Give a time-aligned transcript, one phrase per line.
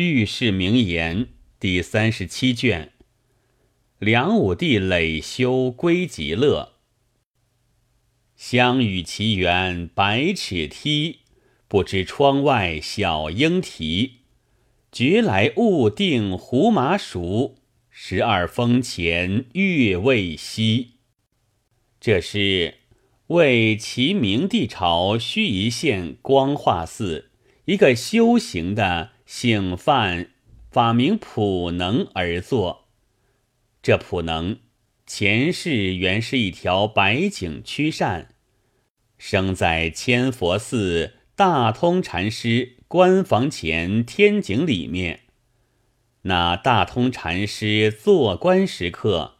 [0.00, 1.24] 御史名言》
[1.58, 2.92] 第三十七卷。
[3.98, 6.74] 梁武帝累修归极乐。
[8.36, 11.22] 相与其园百尺梯，
[11.66, 14.18] 不知窗外小莺啼。
[14.92, 17.56] 觉来雾定胡麻熟，
[17.90, 20.90] 十二峰前月未西。
[22.00, 22.74] 这是
[23.26, 27.32] 为齐明帝朝盱眙县光化寺
[27.64, 30.30] 一个修行的姓范，
[30.70, 32.86] 法名普能而作。
[33.82, 34.60] 这普能
[35.06, 38.34] 前世原是一条白颈驱扇，
[39.18, 45.20] 生在千佛寺大通禅师官房前天井里面。
[46.22, 49.34] 那大通禅师做官时刻，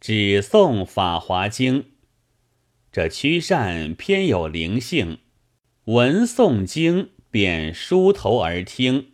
[0.00, 1.82] 只诵《法华经》。
[2.92, 5.18] 这驱扇偏有灵性，
[5.86, 9.08] 闻诵经便梳头而听。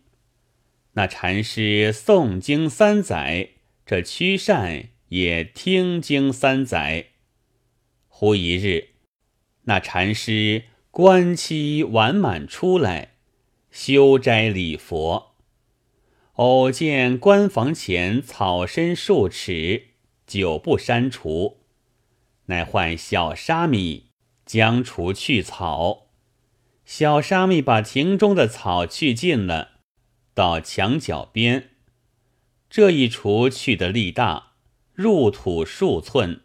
[0.93, 3.51] 那禅师诵经三载。
[3.87, 7.07] 这驱善也听经三载。
[8.07, 8.91] 忽一日，
[9.63, 13.15] 那禅师观期完满出来，
[13.73, 15.35] 修斋礼佛，
[16.35, 19.89] 偶见官房前草深数尺，
[20.27, 21.59] 久不删除，
[22.47, 24.11] 乃唤小沙弥
[24.47, 26.07] 将除去草。
[26.85, 29.70] 小沙弥把庭中的草去尽了，
[30.41, 31.69] 到墙角边。
[32.71, 34.53] 这一锄去的力大，
[34.95, 36.41] 入土数寸，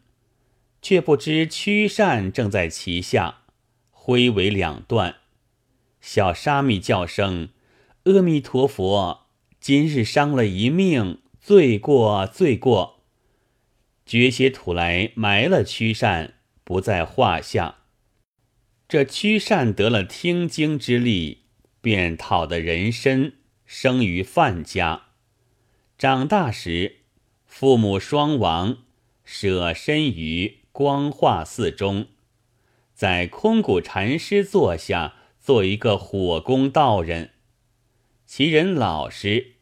[0.81, 3.43] 却不知驱扇正在其下，
[3.89, 5.15] 挥为两段。
[6.01, 7.51] 小沙弥叫声
[8.03, 9.27] ：“阿弥陀佛！
[9.61, 13.05] 今日伤了一命，罪过罪过。”
[14.05, 16.33] 掘些土来埋了驱扇，
[16.65, 17.77] 不在话下。
[18.89, 21.43] 这驱扇得了听经之力，
[21.79, 25.07] 便讨得人身，生于范家。
[25.97, 26.97] 长大时，
[27.45, 28.79] 父母双亡，
[29.23, 32.07] 舍身于光化寺中，
[32.93, 37.31] 在空谷禅师座下做一个火工道人。
[38.25, 39.53] 其人老实，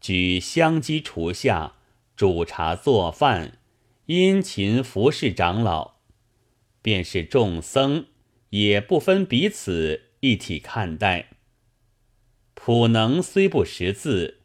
[0.00, 1.74] 举香积厨下，
[2.14, 3.58] 煮茶做饭，
[4.06, 5.96] 殷勤服侍长老。
[6.82, 8.06] 便是众僧，
[8.50, 11.30] 也不分彼此，一体看待。
[12.62, 14.36] 普能虽不识字。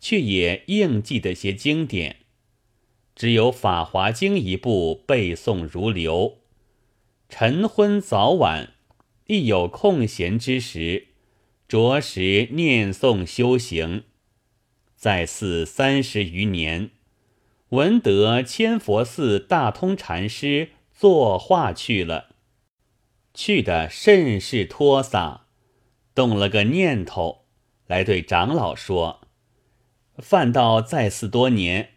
[0.00, 2.16] 却也应记得些经典，
[3.14, 6.38] 只有《法华经》一部背诵如流。
[7.28, 8.72] 晨昏早晚，
[9.26, 11.08] 一有空闲之时，
[11.68, 14.04] 着实念诵修行。
[14.96, 16.92] 在寺三十余年，
[17.68, 22.30] 闻得千佛寺大通禅师作画去了，
[23.34, 25.46] 去的甚是脱洒，
[26.14, 27.39] 动了个念头，
[27.90, 29.22] 来对长老说。
[30.18, 31.94] 范道在寺多年，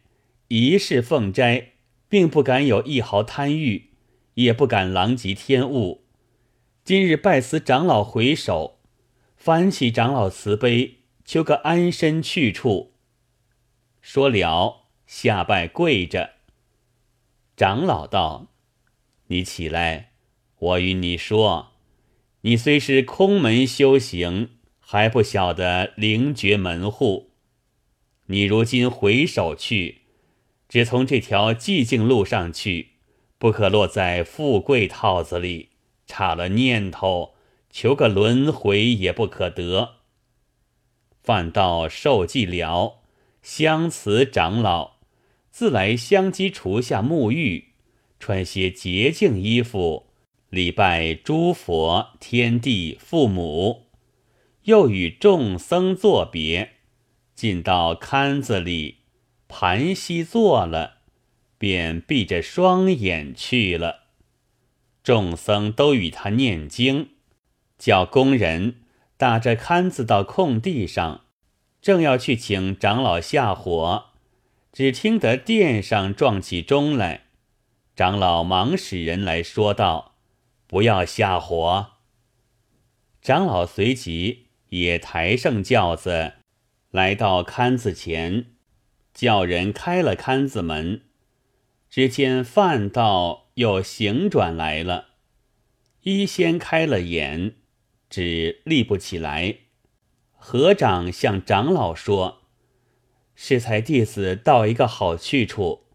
[0.47, 1.73] 一世奉斋，
[2.09, 3.91] 并不敢有一毫贪欲，
[4.33, 6.05] 也不敢狼藉天物。
[6.83, 8.79] 今日拜辞长老回首，
[9.37, 12.93] 翻起长老慈悲，求个安身去处。
[14.01, 16.31] 说了，下拜跪着。
[17.55, 18.47] 长老道
[19.27, 20.13] ：“你起来，
[20.57, 21.73] 我与你说，
[22.41, 24.52] 你虽是空门修行，
[24.85, 27.31] 还不晓得灵觉门户。”
[28.27, 30.01] 你如今回首去，
[30.69, 32.89] 只从这条寂静路上去，
[33.37, 35.69] 不可落在富贵套子里。
[36.05, 37.33] 差了念头，
[37.69, 39.95] 求个轮回也不可得。
[41.21, 42.99] 饭道受寂了，
[43.41, 44.97] 相辞长老，
[45.49, 47.69] 自来香积厨下沐浴，
[48.19, 50.07] 穿些洁净衣服，
[50.49, 53.87] 礼拜诸佛、天地、父母，
[54.63, 56.73] 又与众僧作别。
[57.35, 58.99] 进到龛子里，
[59.47, 60.97] 盘膝坐了，
[61.57, 64.03] 便闭着双眼去了。
[65.03, 67.09] 众僧都与他念经，
[67.77, 68.81] 叫工人
[69.17, 71.25] 打着龛子到空地上，
[71.81, 74.05] 正要去请长老下火，
[74.71, 77.25] 只听得殿上撞起钟来。
[77.95, 80.15] 长老忙使人来说道
[80.67, 81.87] ：“不要下火。”
[83.21, 84.47] 长老随即
[84.81, 86.33] 也抬上轿子。
[86.89, 88.45] 来到龛子前，
[89.13, 91.01] 叫人开了龛子门，
[91.89, 95.09] 只见范道又行转来了。
[96.01, 97.55] 一先开了眼，
[98.09, 99.57] 只立不起来。
[100.31, 102.41] 合掌向长老说
[103.35, 105.85] ：“适才弟子到一个好去处，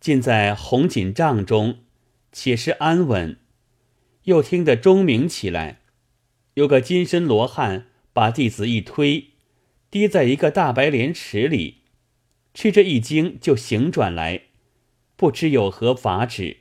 [0.00, 1.80] 尽在红锦帐中，
[2.32, 3.38] 且是安稳。
[4.24, 5.80] 又听得钟鸣起来，
[6.54, 9.26] 有个金身罗汉把弟子一推。”
[9.90, 11.78] 跌在一个大白莲池里，
[12.54, 14.42] 吃这一惊就醒转来，
[15.16, 16.58] 不知有何法旨。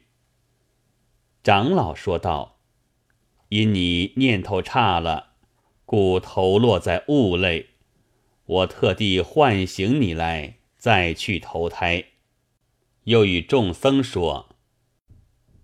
[1.44, 2.58] 长老说道
[3.50, 5.34] ：“因你念头差了，
[5.86, 7.68] 故投落在物类。
[8.46, 12.06] 我特地唤醒你来，再去投胎。”
[13.06, 14.56] 又与众僧说：“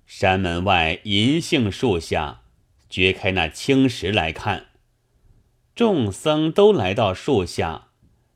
[0.06, 2.44] 山门外银杏树下，
[2.88, 4.68] 掘开那青石来看。”
[5.76, 7.90] 众僧都来到树下，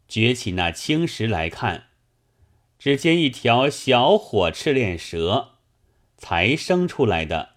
[0.10, 1.86] 掘起那青石来看，
[2.78, 5.56] 只见一条小火赤练蛇。
[6.18, 7.52] 才生出来的，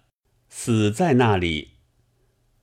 [0.47, 1.71] 死在那里。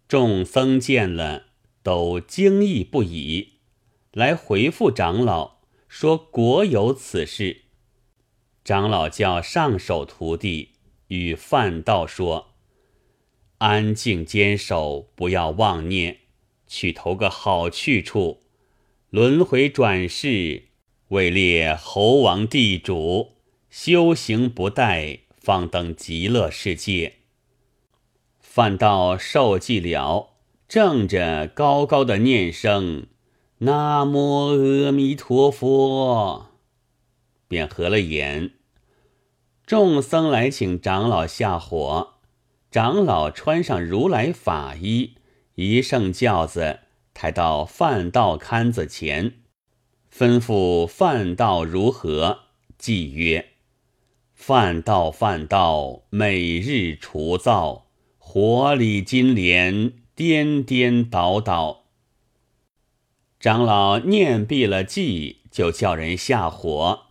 [0.08, 1.48] 众僧见了，
[1.82, 3.58] 都惊异不已，
[4.12, 7.64] 来回复长老说：“果有此事。”
[8.64, 10.76] 长老叫上首徒弟
[11.08, 12.54] 与范道说
[13.58, 16.19] ：“安静坚守，不要妄念，
[16.70, 18.42] 去投个好去处，
[19.10, 20.68] 轮回转世，
[21.08, 23.32] 位列猴王地主，
[23.68, 27.14] 修行不怠。”方登极乐世界。
[28.38, 30.34] 范道受寂了，
[30.68, 33.06] 正着高高的念声
[33.58, 36.50] “南无阿弥陀佛”，
[37.48, 38.52] 便合了眼。
[39.66, 42.14] 众僧来请长老下火，
[42.70, 45.14] 长老穿上如来法衣，
[45.60, 46.78] 一乘轿子
[47.12, 49.34] 抬到范道龛子前，
[50.10, 52.44] 吩咐范道如何，
[52.78, 53.46] 即曰。
[54.32, 61.82] 饭道饭道，每日除灶，火里金莲颠颠倒倒。
[63.38, 67.02] 长老念毕了偈，就叫人下火。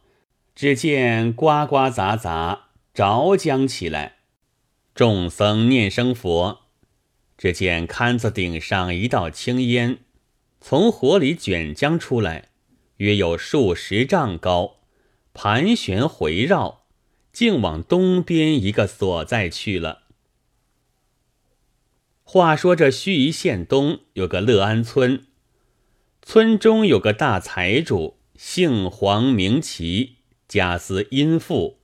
[0.56, 4.16] 只见呱呱杂杂着将起来。
[4.96, 6.62] 众僧念声佛，
[7.40, 10.00] 只见龛子顶上一道青烟，
[10.60, 12.50] 从火里卷将出来，
[12.98, 14.82] 约有数十丈高，
[15.34, 16.80] 盘旋回绕。
[17.32, 20.08] 竟往东边一个所在去了。
[22.24, 25.26] 话说这盱眙县东有个乐安村，
[26.22, 30.18] 村中有个大财主，姓黄名齐，
[30.50, 31.78] 家私殷富，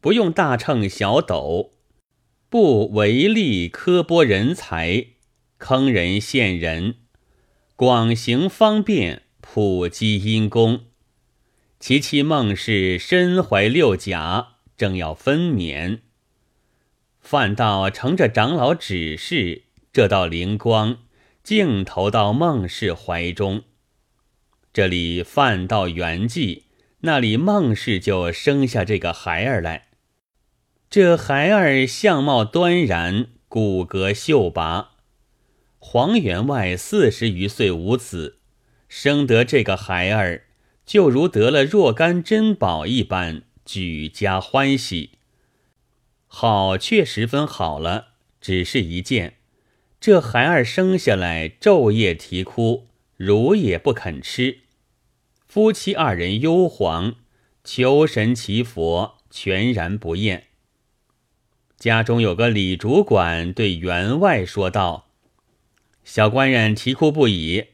[0.00, 1.74] 不用大秤小斗，
[2.52, 5.06] 不唯利苛剥人才，
[5.56, 6.96] 坑人陷人，
[7.76, 10.80] 广行方便，普积阴功。
[11.80, 14.48] 其妻孟氏身怀六甲。
[14.76, 16.00] 正要分娩，
[17.20, 20.98] 范道乘着长老指示，这道灵光
[21.42, 23.62] 竟投到孟氏怀中。
[24.74, 26.64] 这里范道圆寂，
[27.00, 29.91] 那里孟氏就生下这个孩儿来。
[30.92, 34.90] 这孩儿相貌端然，骨骼秀拔。
[35.78, 38.36] 黄员外四十余岁无子，
[38.90, 40.44] 生得这个孩儿，
[40.84, 43.44] 就如得了若干珍宝一般。
[43.64, 45.12] 举家欢喜，
[46.26, 48.08] 好却十分好了。
[48.38, 49.36] 只是一件，
[49.98, 54.58] 这孩儿生下来昼夜啼哭，乳也不肯吃。
[55.48, 57.14] 夫妻二人忧惶，
[57.64, 60.48] 求神祈佛，全然不厌。
[61.82, 65.08] 家中有个李主管对员外说道
[66.04, 67.64] ：“小官人啼哭不已，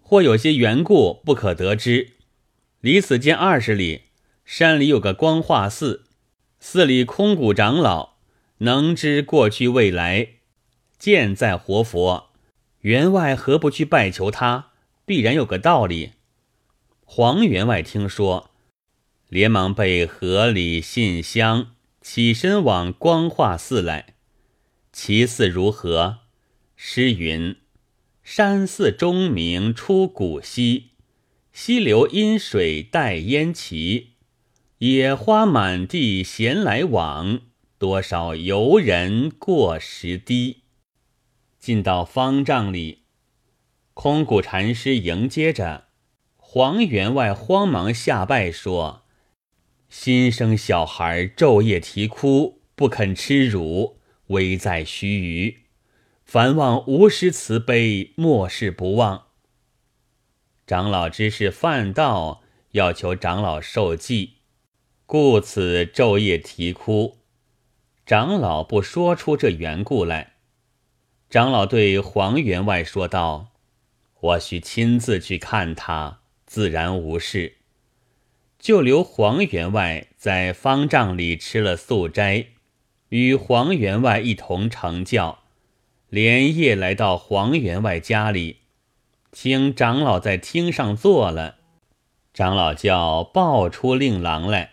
[0.00, 2.12] 或有些缘故不可得知。
[2.80, 4.04] 离此间二十里。”
[4.46, 6.06] 山里有个光化寺，
[6.58, 8.14] 寺里空谷长老
[8.60, 10.28] 能知过去未来，
[10.98, 12.30] 见在活佛。
[12.80, 14.70] 员外何不去拜求他？
[15.04, 16.12] 必然有个道理。
[17.04, 18.52] 黄员外听说，
[19.28, 24.14] 连忙备盒里信箱，起身往光化寺来。
[24.92, 26.18] 其寺如何？
[26.76, 27.56] 诗云
[28.24, 30.92] ：“山寺钟鸣出古稀，
[31.52, 34.14] 溪流阴水带烟旗。”
[34.78, 37.42] 野花满地闲来往，
[37.76, 40.62] 多少游人过石堤。
[41.58, 43.02] 进到方丈里，
[43.92, 45.88] 空谷禅师迎接着，
[46.38, 49.04] 黄员外慌忙下拜说
[49.90, 55.56] ：“新生小孩昼夜啼哭，不肯吃乳，危在须臾，
[56.24, 59.26] 凡望无师慈悲，莫视不忘。”
[60.64, 64.34] 长老知是犯道，要求长老受祭。
[65.06, 67.18] 故此昼夜啼哭，
[68.06, 70.34] 长老不说出这缘故来。
[71.28, 73.48] 长老对黄员外说道
[74.20, 77.56] ：“我需亲自去看他，自然无事。”
[78.60, 82.48] 就留黄员外在方丈里吃了素斋，
[83.08, 85.38] 与黄员外一同乘轿，
[86.10, 88.58] 连夜来到黄员外家里，
[89.32, 91.56] 请长老在厅上坐了。
[92.34, 94.72] 长老叫抱出令郎来，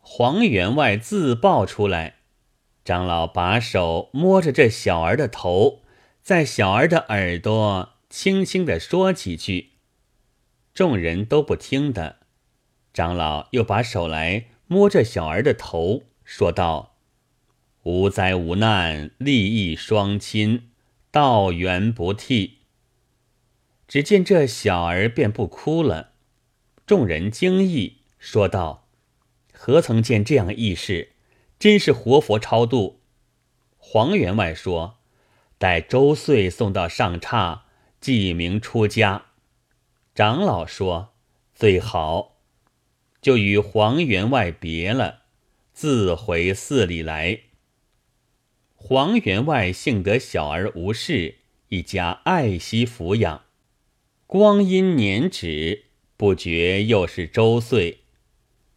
[0.00, 2.16] 黄员外自抱出来。
[2.84, 5.82] 长老把手摸着这小儿的头，
[6.22, 9.70] 在小儿的耳朵轻轻地说几句。
[10.74, 12.16] 众人都不听的。
[12.96, 16.96] 长老又把手来摸着小儿的头，说道
[17.84, 20.70] ：“无灾无难，利益双亲，
[21.10, 22.60] 道缘不替。”
[23.86, 26.12] 只见这小儿便不哭了。
[26.86, 28.88] 众人惊异，说道
[29.52, 31.12] ：“何曾见这样义事？
[31.58, 33.02] 真是活佛超度。”
[33.76, 35.00] 黄员外说
[35.58, 37.64] ：“待周岁送到上刹，
[38.00, 39.26] 记名出家。”
[40.16, 41.12] 长老说
[41.54, 42.32] ：“最好。”
[43.20, 45.22] 就与黄员外别了，
[45.72, 47.40] 自回寺里来。
[48.74, 51.36] 黄员外幸得小儿无事，
[51.68, 53.42] 一家爱惜抚养。
[54.26, 55.84] 光阴年止。
[56.18, 57.98] 不觉又是周岁，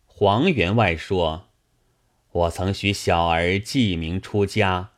[0.06, 1.48] 黄员外说
[2.34, 4.90] ：“我曾许小儿记名出家，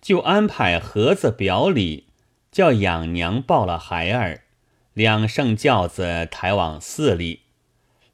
[0.00, 2.06] 就安排盒子表里，
[2.52, 4.44] 叫养娘抱了孩儿，
[4.92, 7.40] 两圣轿子抬往寺里。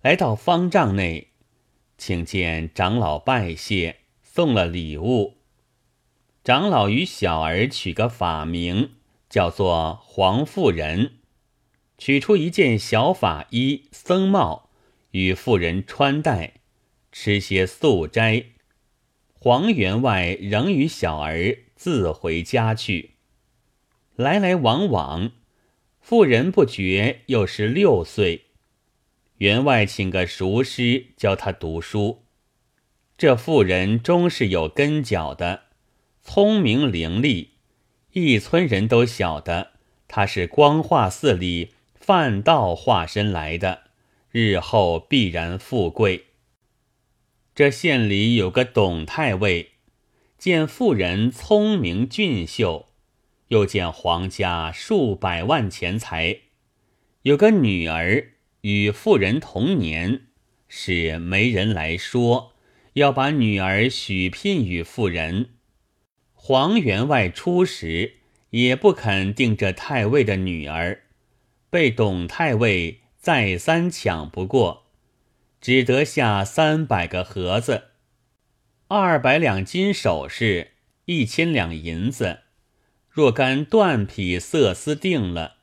[0.02, 1.28] 来到方丈内，
[1.98, 5.36] 请见长老拜谢，送了礼物。
[6.42, 8.92] 长老与小儿取个法名，
[9.28, 11.16] 叫做黄妇人。”
[11.98, 14.70] 取出一件小法衣、僧帽，
[15.10, 16.54] 与妇人穿戴，
[17.12, 18.46] 吃些素斋。
[19.34, 23.16] 黄员外仍与小儿自回家去。
[24.16, 25.32] 来来往往，
[26.00, 28.46] 妇人不觉又是六岁。
[29.40, 32.24] 员外请个熟师教他读书。
[33.16, 35.62] 这妇人终是有根脚的，
[36.22, 37.48] 聪明伶俐，
[38.12, 39.72] 一村人都晓得
[40.06, 41.72] 他是光化寺里。
[41.94, 43.82] 范道化身来的，
[44.30, 46.24] 日后必然富贵。
[47.54, 49.72] 这县里有个董太尉，
[50.36, 52.88] 见妇人聪明俊秀，
[53.48, 56.40] 又见皇家数百万钱财，
[57.22, 58.32] 有个女儿
[58.62, 60.26] 与妇人同年，
[60.68, 62.54] 使媒人来说
[62.94, 65.50] 要把女儿许聘与妇人。
[66.32, 68.14] 黄员外出时
[68.50, 71.02] 也不肯定这太尉的女儿。
[71.70, 74.86] 被董太尉再三抢不过，
[75.60, 77.84] 只得下三百个盒子，
[78.88, 80.72] 二百两金首饰，
[81.04, 82.40] 一千两银子，
[83.08, 85.58] 若干缎匹色丝定了，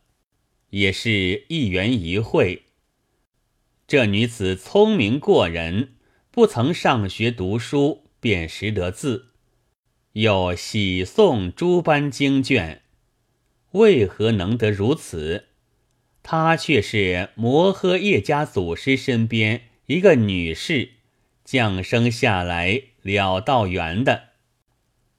[0.70, 2.67] 也是一元一会。
[3.88, 5.94] 这女子聪明过人，
[6.30, 9.28] 不曾上学读书，便识得字，
[10.12, 12.82] 又喜诵诸般经卷，
[13.72, 15.46] 为何能得如此？
[16.22, 20.90] 她却是摩诃叶家祖师身边一个女士，
[21.46, 24.32] 降生下来了道缘的。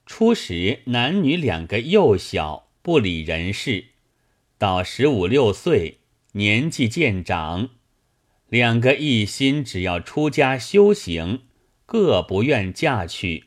[0.04, 3.92] 初时男女两个幼小，不理人事；
[4.58, 6.00] 到十五六岁，
[6.32, 7.70] 年纪渐长，
[8.48, 11.42] 两个一心只要出家修行，
[11.84, 13.44] 各不愿嫁去。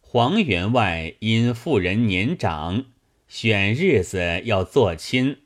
[0.00, 2.86] 黄员外因妇人年长，
[3.26, 5.38] 选日子要做亲。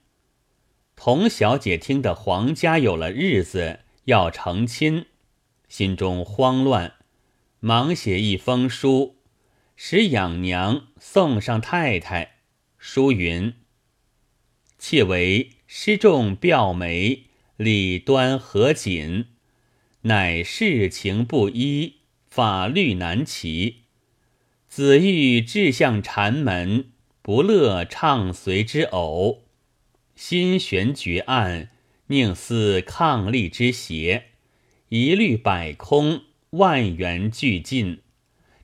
[0.95, 5.07] 童小姐听得黄家有了日子要成亲，
[5.67, 6.97] 心中慌乱，
[7.61, 9.17] 忙写一封书，
[9.75, 12.35] 使养娘送上太太。
[12.77, 13.55] 书云
[14.79, 17.25] ：“妾为失重表媒，
[17.63, 19.27] 礼端合谨，
[20.05, 23.83] 乃世情不一，法律难齐。
[24.67, 26.87] 子欲志向禅门，
[27.21, 29.43] 不乐唱随之偶。”
[30.17, 31.69] 心悬绝案，
[32.07, 34.29] 宁思抗力之邪？
[34.89, 38.01] 一律百空，万缘俱尽。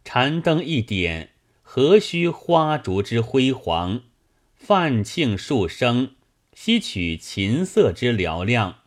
[0.07, 4.05] 禅灯一点，何须花烛之辉煌？
[4.55, 6.13] 泛庆数声，
[6.55, 8.79] 吸取琴瑟之嘹亮。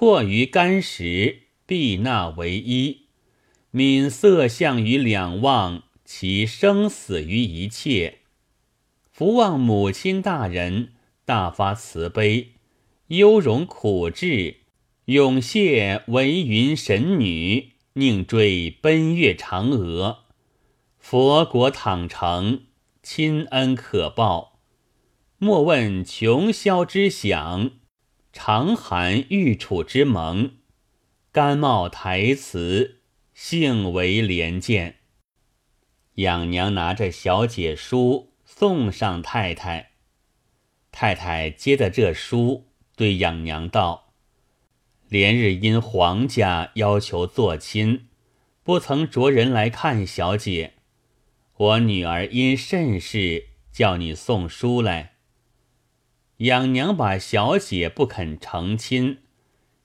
[0.00, 3.06] 迫于干石，必纳为一。
[3.72, 8.18] 敏色相于两望，其生死于一切。
[9.10, 10.92] 福望母亲大人。
[11.24, 12.52] 大发慈悲，
[13.08, 14.58] 优容苦志，
[15.06, 20.26] 永谢为云神女，宁追奔月嫦娥。
[20.96, 22.66] 佛国倘成，
[23.02, 24.60] 亲恩可报。
[25.38, 27.72] 莫问穷宵之想，
[28.40, 30.58] 长寒玉楚之盟。
[31.32, 33.00] 甘冒台词，
[33.34, 34.98] 幸为廉见。
[36.14, 39.90] 养娘拿着小姐书送上太太。
[40.92, 44.12] 太太接的这书，对养娘道
[45.10, 48.06] ：“连日因皇家要求做亲，
[48.62, 50.74] 不曾着人来看小姐。
[51.56, 55.16] 我女儿因甚事叫你送书来。”
[56.38, 59.18] 养娘把小姐不肯成亲，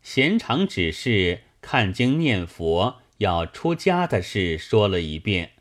[0.03, 5.53] 闲常只是看经念佛要出家的事说了一遍。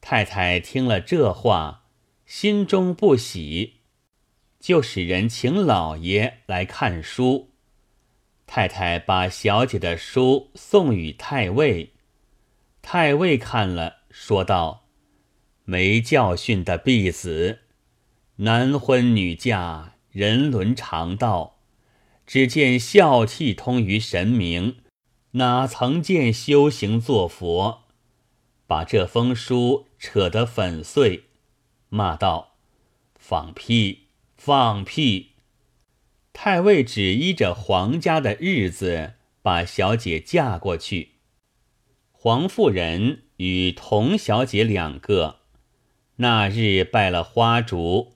[0.00, 1.86] 太太听了这话，
[2.26, 3.74] 心中不喜。
[4.60, 7.50] 就使人请老爷来看书。
[8.46, 11.92] 太太把小姐的书送与太尉，
[12.82, 14.86] 太尉看了，说道
[15.64, 17.60] ：“没教训的婢子，
[18.40, 21.56] 男婚女嫁，人伦常道。
[22.24, 24.76] 只见孝悌通于神明，
[25.32, 27.84] 哪曾见修行做佛？
[28.68, 31.24] 把这封书扯得粉碎，
[31.88, 32.54] 骂道：
[33.16, 34.04] 放屁！”
[34.38, 35.32] 放屁！
[36.32, 41.14] 太尉只依着皇家的日子，把小姐嫁过去。
[42.12, 45.40] 黄夫人与童小姐两个，
[46.16, 48.12] 那日拜了花烛，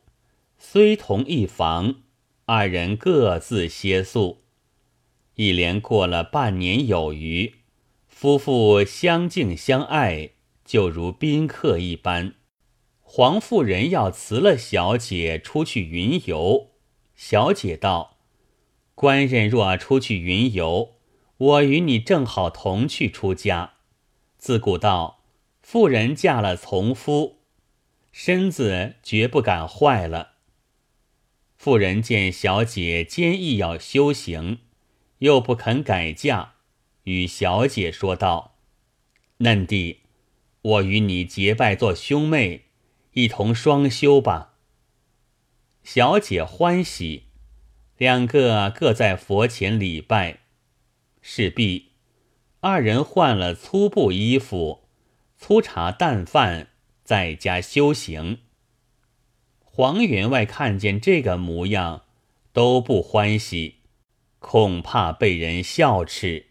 [0.65, 1.97] 虽同一房，
[2.47, 4.45] 二人各自歇宿。
[5.35, 7.57] 一连过了半年有余，
[8.07, 10.31] 夫妇相敬相爱，
[10.65, 12.37] 就如宾客一般。
[13.01, 16.71] 黄夫人要辞了小姐出去云游，
[17.17, 18.19] 小姐道
[18.95, 20.95] ：“官人若出去云游，
[21.37, 23.75] 我与你正好同去出家。
[24.39, 25.25] 自古道，
[25.61, 27.41] 妇人嫁了从夫，
[28.13, 30.31] 身子绝不敢坏了。”
[31.63, 34.59] 妇人见小姐坚毅要修行，
[35.19, 36.55] 又不肯改嫁，
[37.05, 38.57] 与小姐说道
[39.39, 40.01] ：“嫩弟，
[40.63, 42.65] 我与你结拜做兄妹。”
[43.15, 44.55] 一同双修吧。
[45.85, 47.27] 小姐欢喜，
[47.97, 50.41] 两个各在佛前礼拜。
[51.21, 51.93] 事毕，
[52.59, 54.89] 二人换了粗布衣服，
[55.39, 56.71] 粗茶淡饭，
[57.05, 58.39] 在家修行。
[59.75, 62.03] 黄员外看见这个模样，
[62.53, 63.77] 都不欢喜，
[64.39, 66.49] 恐怕被人笑斥。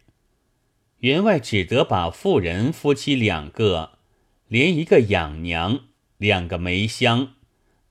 [1.02, 4.00] 员外只得把妇人夫妻两个，
[4.48, 5.82] 连一个养娘。
[6.18, 7.34] 两个梅香，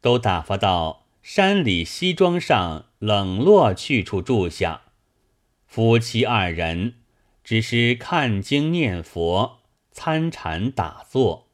[0.01, 4.83] 都打发到山里西庄上冷落去处住下。
[5.67, 6.95] 夫妻二人
[7.45, 9.59] 只是看经念佛、
[9.93, 11.50] 参禅打坐。